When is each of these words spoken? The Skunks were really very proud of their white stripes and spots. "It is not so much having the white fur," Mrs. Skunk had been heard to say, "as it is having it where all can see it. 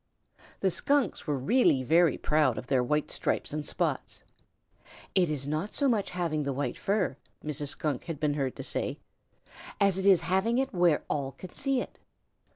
The 0.61 0.71
Skunks 0.71 1.27
were 1.27 1.37
really 1.37 1.83
very 1.83 2.17
proud 2.17 2.57
of 2.57 2.65
their 2.65 2.83
white 2.83 3.11
stripes 3.11 3.53
and 3.53 3.63
spots. 3.63 4.23
"It 5.13 5.29
is 5.29 5.47
not 5.47 5.75
so 5.75 5.87
much 5.87 6.09
having 6.09 6.41
the 6.41 6.53
white 6.53 6.75
fur," 6.79 7.17
Mrs. 7.45 7.67
Skunk 7.67 8.05
had 8.05 8.19
been 8.19 8.33
heard 8.33 8.55
to 8.55 8.63
say, 8.63 8.97
"as 9.79 9.99
it 9.99 10.07
is 10.07 10.21
having 10.21 10.57
it 10.57 10.73
where 10.73 11.03
all 11.07 11.33
can 11.33 11.53
see 11.53 11.81
it. 11.81 11.99